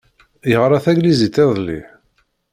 [0.51, 1.79] Yeɣṛa taglizit iḍelli?